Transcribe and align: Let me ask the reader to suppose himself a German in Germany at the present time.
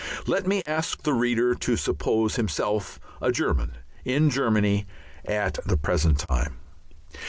Let 0.25 0.47
me 0.47 0.63
ask 0.65 1.03
the 1.03 1.13
reader 1.13 1.53
to 1.53 1.77
suppose 1.77 2.35
himself 2.35 2.99
a 3.21 3.31
German 3.31 3.77
in 4.03 4.31
Germany 4.31 4.87
at 5.27 5.59
the 5.63 5.77
present 5.77 6.17
time. 6.17 6.57